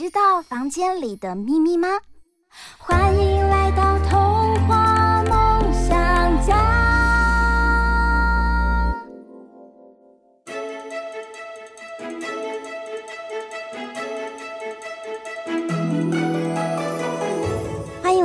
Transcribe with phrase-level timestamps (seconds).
[0.00, 1.86] 知道房间里的秘密吗？
[2.78, 6.79] 欢迎来到童话梦想家。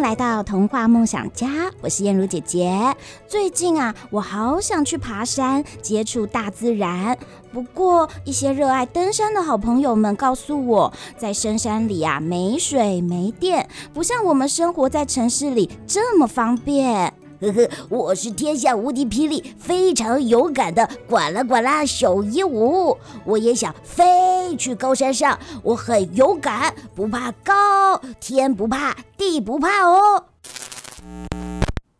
[0.05, 1.47] 来到童话梦想家，
[1.81, 2.95] 我是燕如姐姐。
[3.27, 7.17] 最近啊，我好想去爬山，接触大自然。
[7.51, 17.11] 不过，一些热爱登山的好朋友们告诉我，在深山里啊，没水没电，不像我们生活在城市里这么方便。
[17.51, 25.37] 呵呵，我是天下无敌霹雳、非常勇敢的呱啦呱啦小鹦鹉，我也想飞去高山上。
[25.63, 30.25] 我很勇敢，不怕高，天不怕，地不怕哦。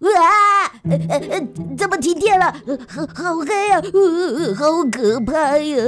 [0.05, 0.71] 啊！
[0.83, 2.53] 呃呃呃，怎么停电了？
[2.87, 5.83] 好好黑呀，呃，好可怕呀！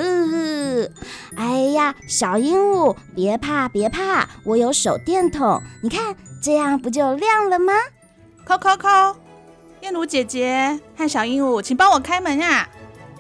[1.36, 7.74] 哎呀，小鹦鹉，别怕别怕，我有手电筒，你看这样不就亮了吗？
[8.44, 8.88] 扣扣扣。
[9.88, 12.68] 燕如姐姐和小鹦鹉，请帮我开门呀！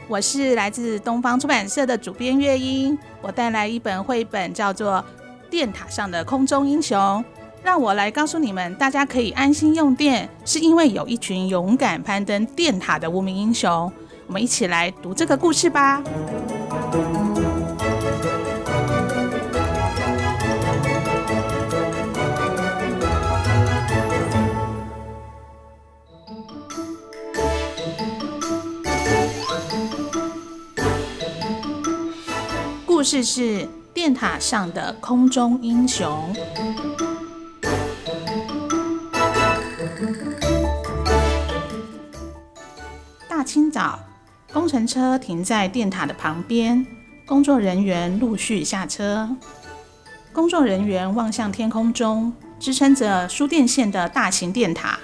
[0.09, 4.95] 我是来自东方出版社的主编月英，我带来一本绘本，叫做
[5.49, 6.99] 《电塔上的空中英雄》。
[7.63, 13.89] 让我来告诉你们，大家可以安心用电，是因为有一群勇敢攀登电塔的无名英雄。
[14.25, 16.03] 我们一起来读这个故事吧。
[33.09, 36.35] 事是电塔上的空中英雄。
[43.29, 43.97] 大清早，
[44.51, 46.85] 工程车停在电塔的旁边，
[47.25, 49.29] 工作人员陆续下车。
[50.33, 54.99] 工作人员望向天空中支撑着输电线的大型电塔，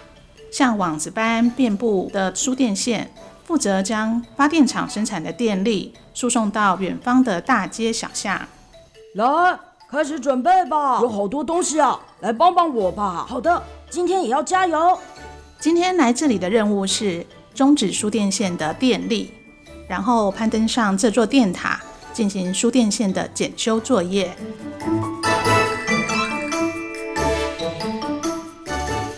[0.52, 3.10] 像网子般遍布的输电线，
[3.46, 8.40] 负责将发电厂生产的电力输送到远方的大街小巷。
[9.16, 9.26] 来，
[9.90, 11.00] 开始准备吧！
[11.02, 13.26] 有好多东西啊，来帮帮我吧。
[13.28, 14.98] 好的，今天也要加油。
[15.60, 19.32] 今天来这里的任务是终止输电线的电力，
[19.88, 21.80] 然后攀登上这座电塔，
[22.12, 24.36] 进行输电线的检修作业。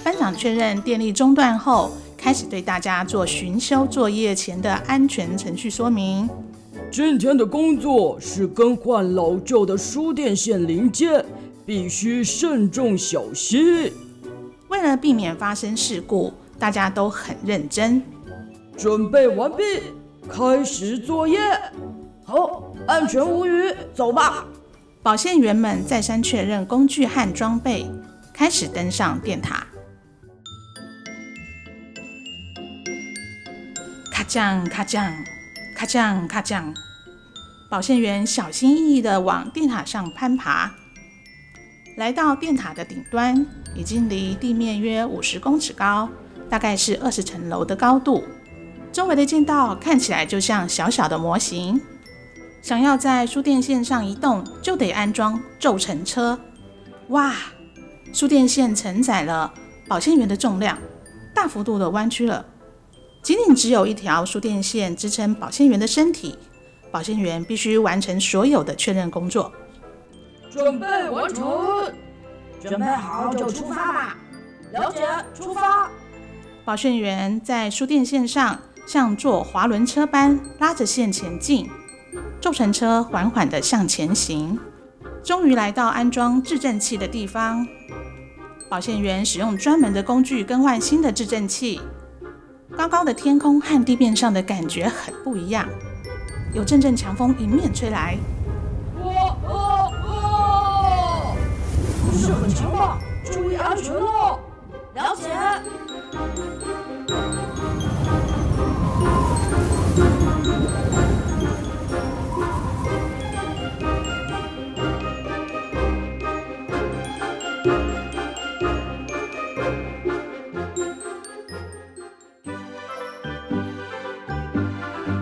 [0.03, 1.91] 班长确认电力中断后，
[2.25, 6.28] 开始对大家做巡修作业前的安全程序说明。
[6.90, 11.24] 今天的工作是更换老旧的输电线零件，
[11.68, 13.94] 必须慎重小心。
[14.69, 18.02] 为了避免发生事故，大家都很认真。
[18.75, 19.64] 准备完毕，
[20.28, 21.38] 开始作业。
[22.24, 24.47] 好，安全无虞，走吧。
[25.03, 27.85] 保线员们再三确认工具和装备，
[28.34, 29.68] 开始登上电塔。
[34.35, 35.13] 降咔降，
[35.73, 36.73] 咔降咔降。
[37.69, 40.73] 保线员小心翼翼地往电塔上攀爬，
[41.96, 46.09] 来到电塔的顶端，已经离地面约五十公尺高，
[46.50, 48.25] 大概是二十层楼的高度。
[48.91, 51.79] 周围的街道看起来就像小小的模型。
[52.62, 56.38] 想要在输电线上移动，就得安装轴承车。
[57.08, 57.34] 哇，
[58.11, 59.53] 输电线承载了
[59.88, 60.78] 保线员的重量，
[61.34, 62.46] 大幅度的弯曲了。
[63.26, 66.38] 仅仅只有一条输电线支撑保线员的身体。
[66.92, 69.52] 保线员必须完成所有的确认工作。
[70.52, 71.92] 准备完成，
[72.62, 74.18] 准备好就出发吧。
[74.72, 75.90] 了解，出发。
[76.64, 81.68] 保线员在输电线上像坐滑轮车般拉着线前进，
[82.40, 84.60] 轴承车缓缓地向前行，
[85.24, 87.68] 终于来到安装制震器的地方。
[88.70, 91.82] 保线员使用专门的工具更换新的制震器。
[92.76, 95.68] 高高的天空和地面上的感觉很不一样。
[96.54, 98.18] 有阵阵强风迎面吹来，
[99.04, 101.36] 哇哇哇！
[102.06, 103.00] 不是很强吧？
[103.32, 104.40] 注意安全了！
[104.94, 105.30] 了解。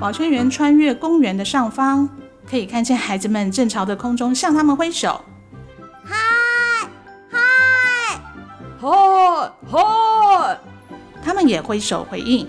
[0.03, 2.09] 保线员穿越公园的上方，
[2.45, 5.21] 可以看见孩子们正朝着空中向他们挥手。
[6.03, 6.13] 嗨
[7.29, 7.39] 嗨
[8.81, 10.59] 嗨嗨！
[11.23, 12.45] 他们也挥手回应。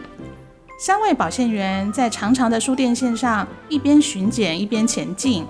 [0.81, 5.47] 三位保线员在长长的输电线上一边巡检一边前进。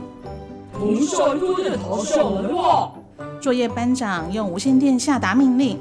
[0.74, 2.92] 从下一座电塔上来吧！
[3.40, 5.80] 作业班长用无线电下达命令。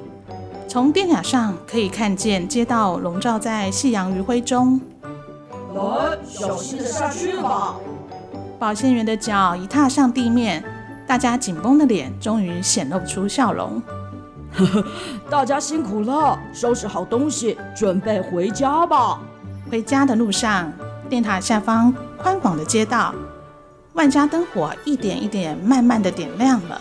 [0.69, 4.79] 从电塔上可以看见街道笼罩在夕阳余晖中。
[5.73, 7.75] 来，小心的下去吧。
[8.59, 10.63] 保线员的脚一踏上地面，
[11.05, 13.81] 大家紧绷的脸终于显露出笑容。
[14.53, 14.85] 呵呵，
[15.29, 19.19] 大家辛苦了，收拾好东西，准备回家吧。
[19.69, 20.71] 回家的路上，
[21.09, 23.13] 电塔下方宽广的街道，
[23.93, 26.79] 万家灯火一点一点慢慢的点亮了。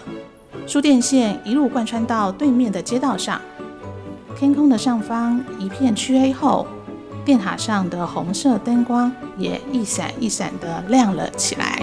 [0.66, 3.40] 输电线一路贯穿到对面的街道上，
[4.36, 6.66] 天空的上方一片黢黑后。
[7.24, 11.80] 电塔上的红色灯光也一闪一闪的亮了起来。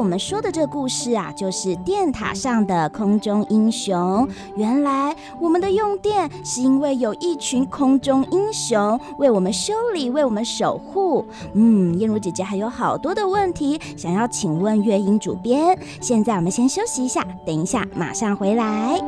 [0.00, 4.26] 我们说的这个故事啊，就是电塔上的空中英雄。
[4.56, 11.22] 原来我们的用电是因为有一群空中英雄为我们修理、为我们守护。
[11.52, 15.78] 嗯，燕如姐姐还有好多的问题想要请问月英主编。
[16.00, 18.98] 现在我们先休息一下，等一下马上回来。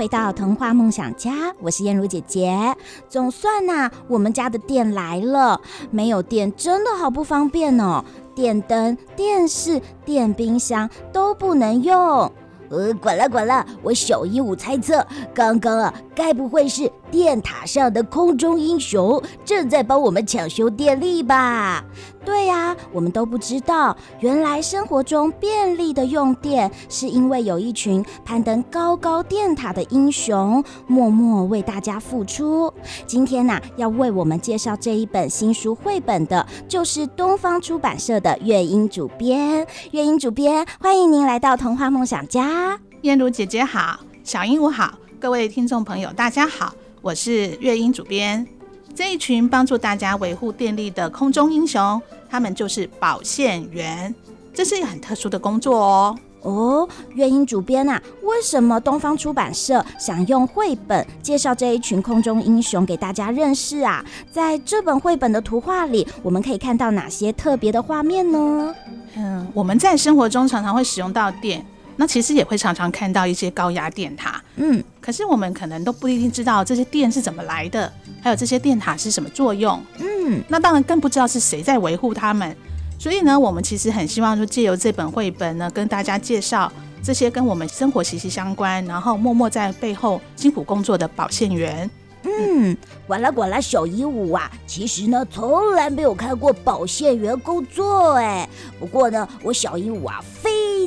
[0.00, 2.74] 回到童话梦想家，我是燕如姐姐。
[3.06, 5.60] 总算呐、我们家的电来了。
[5.90, 8.02] 没有电真的好不方便哦，
[8.34, 12.32] 电灯、电视、电冰箱都不能用。
[12.70, 21.84] 呃，滚了滚了，我小鹦鹉猜测，刚刚啊，该不会是电塔上的空中英雄正在帮我们抢修电力吧？
[22.24, 32.72] 对呀，我们都不知道，原来生活中便利的用电，是因为有一群攀登高高电塔的英雄，默默为大家付出。
[33.06, 39.66] 今天呐、要为我们介绍这一本新书绘本的，就是东方出版社的月英主编。
[39.92, 42.78] 月英主编，欢迎您来到童话梦想家。
[43.02, 48.46] 燕如姐姐好，小鹦鹉好，各位听众朋友大家好，我是月英主编。
[48.94, 54.14] 这一群帮助大家维护电力的空中英雄，他们就是保线员。
[54.52, 56.18] 这是一个很特殊的工作哦。
[56.42, 64.04] 哦，月英主编啊，为什么东方出版社想用绘本介绍这一群空中英雄给大家认识啊？
[64.30, 68.74] 在这本绘本的图画里，我们可以看到哪些特别的画面呢？
[69.16, 71.64] 嗯，我们在生活中常常会使用到电。
[72.00, 77.92] 那其实也会常常看到一些高压电塔，嗯，可是我们可能都不一定知道这些电是怎么来的，
[78.22, 82.56] 还有这些电塔是什么作用，嗯，那当然更不知道是谁在维护他们。
[82.98, 91.90] 所以呢，我们其实很希望说借由这本绘本呢，跟大家介绍这些跟我们生活息息相关，然后默默在背后辛苦工作的保线员。
[92.22, 92.76] 嗯，
[93.06, 98.48] 管啦管啦，小鹦鹉啊，其实呢，从来没有看过保线员工作哎。
[98.78, 100.22] 不过呢，我小鹦鹉啊，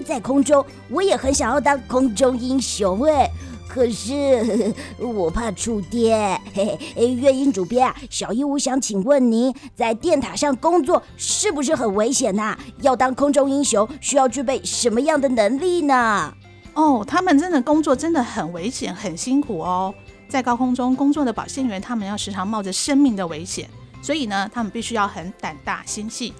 [0.01, 3.29] 在空中，我也很想要当空中英雄哎。
[3.67, 4.71] 可是
[5.01, 6.39] 我怕触电。
[6.53, 16.31] 嘿嘿，月英主编啊，小鹦鹉想请问您，在电塔上工作是不是很危险呐、要当空中英雄，需要具备什么样的能力呢？
[16.75, 19.91] 哦，他们真的工作真的很危险，很辛苦哦。
[20.29, 23.67] 在高空中工作的保线员，他们要时常冒着生命的危险，
[24.03, 26.31] 所以呢，他们必须要很胆大心细，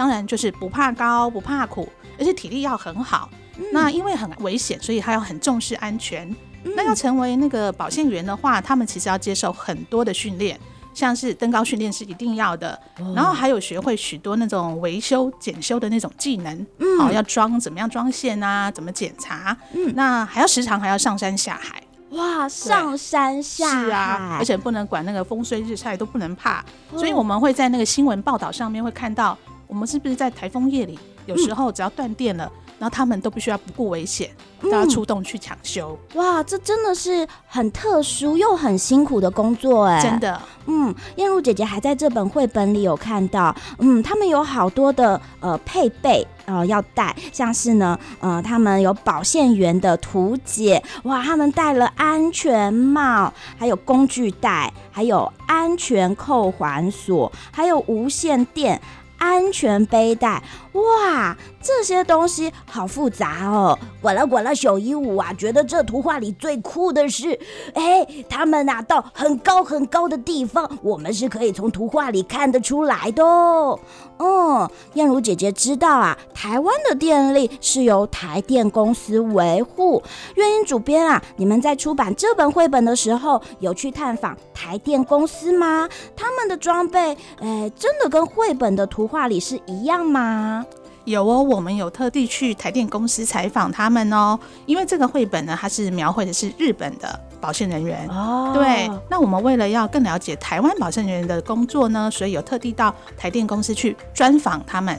[0.00, 1.86] 当然就是不怕高不怕苦，
[2.18, 3.28] 而且体力要很好。
[3.58, 6.26] 嗯、那因为很危险，所以他要很重视安全。
[6.64, 10.58] 嗯、那要成为那个保线员的话，他们其实要接受很多的训练，
[10.94, 17.00] 像是登高训练是一定要的，哦、然后还有学会许多那种维修检修的那种技能，好、嗯。
[17.00, 21.82] 哦、要装怎么样装线啊，怎么检查，嗯，那还要时常还要上山下海。
[22.12, 23.84] 哇，上山下海。
[23.84, 29.36] 是啊，而且不能管那个风吹日晒都不能怕，哦、所以我们会在那个新闻报道上面会看到
[29.70, 34.28] 我们是不是在台风夜里，有时候只要断电了，嗯、然后他们都必须要不顾危险，
[34.60, 35.96] 都要出动去抢修。
[36.14, 40.42] 哇，这真的是很特殊又很辛苦的工作哎，真的。
[40.66, 58.80] 嗯，燕如姐姐还在这本绘本里有看到，嗯，他们有好多的呃配备呃要带，像是呢，呃，他们有保线员的图解，哇，他们戴了安全帽，还有工具袋，还有安全扣环锁，还有无线电。
[59.20, 63.78] 安全背带，哇，这些东西好复杂哦！
[64.00, 67.38] 呱啦呱啦小鹦鹉啊，觉得这图画里最酷的是，
[67.74, 73.78] 哎，他们拿到很高很高的地方，我们是可以从图画里看得出来的哦。
[74.18, 80.02] 嗯，燕如姐姐知道啊，台湾的电力是由台电公司维护。
[80.34, 85.88] 月英主编啊，你们在出版这本绘本的时候，有去探访台电公司吗？
[86.16, 90.64] 他们的装备，哎，真的跟绘本的图画里是一样吗？
[91.04, 94.38] 有哦，我们有特地去台电公司采访他们哦。
[94.66, 98.52] 因为这个绘本呢，它是描绘的是日本的保险人员哦。
[98.54, 104.98] 对，那我们为了要更了解台湾保险人员的工作呢，所以有特地到台电公司去专访他们。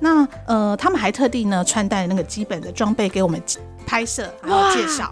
[0.00, 3.42] 那呃，他们还特地呢穿戴那个基本的装备给我们
[3.86, 5.10] 拍摄，然后介绍。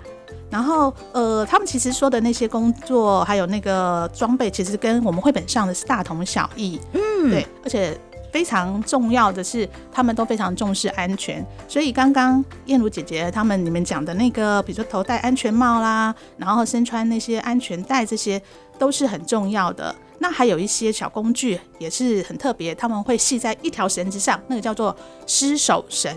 [0.49, 6.81] 然后呃，他们其实说的那些工作还有那个装备，其实跟我们绘本上的是大同小异。
[6.93, 7.99] 嗯，对，而且。
[8.37, 18.39] 非常重要的是，他们都非常重视安全，所以刚刚燕如姐姐他们你们讲的那个，比如说头戴安全帽啦，然后身穿那些安全带，这些
[18.79, 19.97] 都是很重要的。
[20.19, 24.95] 那还有一些小工具也是很特别，他们会系在一条绳子上，那个叫做
[25.27, 26.15] 失手绳。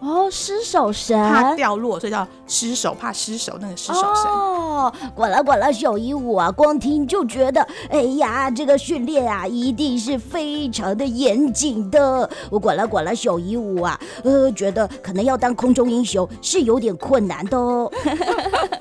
[0.00, 4.32] 哦，失手绳怕掉落，所以叫失手，怕失手那个失手绳。
[4.32, 12.28] 哦，管了管了小鹦鹉啊，光听就觉得，哎呀，这个训练啊，一定是非常的严谨的。
[12.50, 17.90] 我管了管了小鹦鹉啊，呃，觉得可能要当空中英雄是有点困难的哦。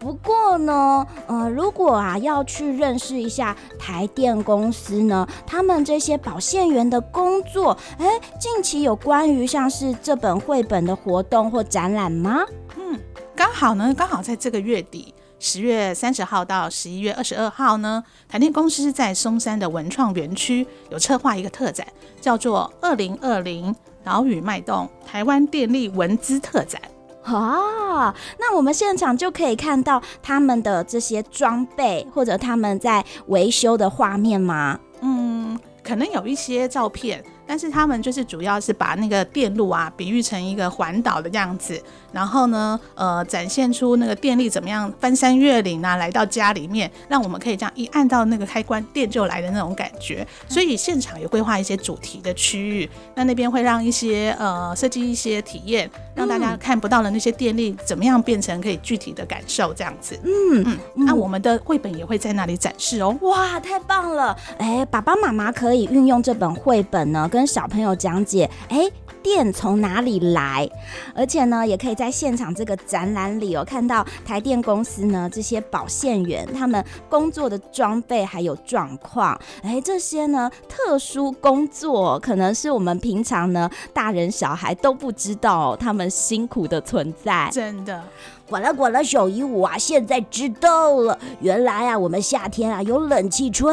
[0.00, 8.06] 不过呢，呃，如果啊要去认识一下台电公司呢，他们这些保线员的工作，哎，
[8.40, 12.40] 近期有关于像是这本绘本的活动或展览吗？
[12.78, 12.98] 嗯，
[13.36, 21.86] 刚好呢，刚好在这个月底，十月三十号到十一月二十二号呢，台电公司在松山的文创园区有策划一个特展，
[22.22, 26.80] 叫做“二零二零岛屿脉动台湾电力文资特展”。
[27.24, 34.78] 哦，那我们现场就可以看到他们的这些装备，或者他们在维修的画面吗？
[35.02, 37.22] 嗯，可能有一些照片。
[37.46, 50.24] 但是他们就是主要是把那个电路啊比喻成一个环岛的样子，然后呢，呃，展现出那个电力怎么样翻山越岭啊，来到家里面，让我们可以这样一按到那个开关，电就来的那种感觉。
[50.48, 60.16] 所以现场有规划一些主题的区域，那那边会让一些呃设计一些体验，让大家看不到的那些电力怎么样变成可以具体的感受这样子。
[60.22, 63.16] 嗯嗯，那我们的绘本也会在那里展示哦。
[63.22, 64.36] 哇，太棒了！
[64.58, 68.80] 哎，爸爸妈妈可以运用这本绘本呢，跟跟小朋友讲解，哎，
[69.22, 70.68] 电从哪里来？
[71.14, 79.38] 而且呢，也可以在现场这个展览里有看到台电公司呢这些保线员他们工作的装备还有状况。
[79.62, 87.48] 哎，这些呢特殊工作，可能是我们平常呢大人小孩都不知道他们辛苦的存在。
[87.52, 88.02] 真的。
[88.48, 91.16] 管了管了，小姨我啊，现在知道了。
[91.40, 93.72] 原来啊，我们夏天啊有冷气吹，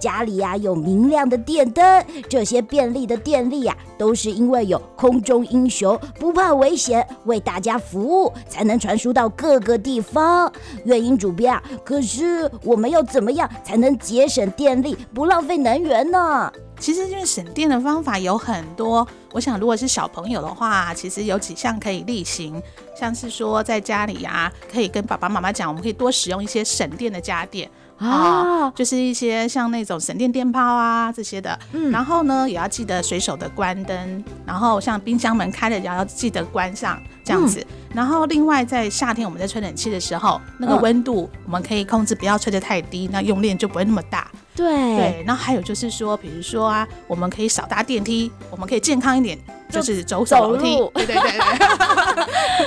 [0.00, 10.50] 家里啊有明亮的电灯，这些便利的电力啊，都是因为有空中英雄不怕危险，为大家服务，才能传输到各个地方。
[10.84, 16.52] 月英主编啊，可是我们要怎么样才能节省电力，不浪费能源呢？
[16.78, 19.06] 其实，因为省电的方法有很多。
[19.32, 22.62] 我想，如果是小朋友的话，其实有几项可以例行，
[22.98, 31.58] 像是说在家里呀，可以跟爸爸妈妈讲，我们可以多使用一些省电的家电啊，就是一些像那种省电电泡啊这些的。
[31.72, 37.64] 嗯，然后呢，也要记得随手的关灯，然后像冰箱门开了也要记得关上，这样子。
[37.92, 44.30] 然后另外在夏天我们在吹冷气的时候，那个温度我们可以控制，不要吹得太低，那用电就不会那么大。
[44.58, 49.38] 对对，然后还有就是说，比如说啊，我们可以少搭电梯，我们可以健康一点，
[49.70, 50.76] 就是走走楼梯。
[50.94, 51.30] 对对对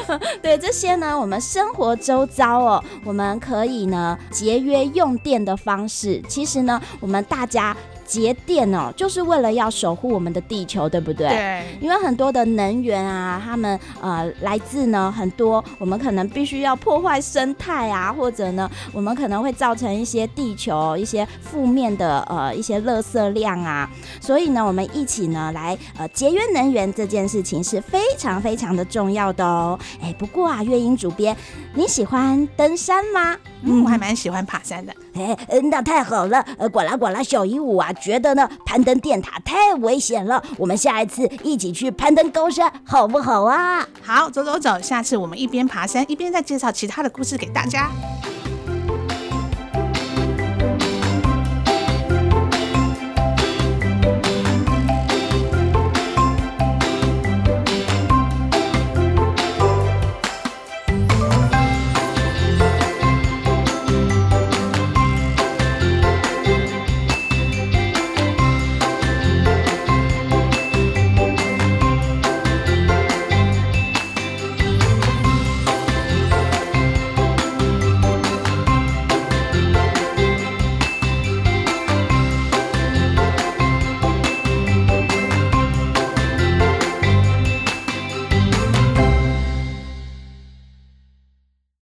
[0.07, 6.21] 对，对 这些呢，我们生活周遭哦，我们可以呢节约用电的方式。
[6.29, 7.75] 其实呢，我们大家。
[8.11, 11.29] 节电哦，就是为了要守护我们的地球，对不对？
[11.29, 11.77] 对。
[11.79, 23.89] 因为很多的能源啊，他们呃来自呢很多，我们可能必须要破坏生态啊，或者呢，我们可能会造成一些地球一些负面的呃一些垃圾量啊。
[24.19, 29.79] 所以呢，我们一起呢来呃节约能源这件事情是非常非常的重要的哦。
[30.01, 31.33] 哎，不过啊，月英主编，
[31.73, 33.37] 你喜欢登山吗？
[33.63, 34.93] 嗯，我还蛮喜欢爬山的。
[35.13, 35.37] 哎，
[35.71, 36.43] 那太好了。
[36.57, 40.43] 呃，呱啦呱啦，小鹦鹉啊，觉得呢攀登电塔太危险了。
[40.57, 43.85] 我们下一次一起去攀登高山，好不好啊？
[44.01, 47.89] 好，走走走，下次我们一边爬山一边再介绍其他的故事给大家。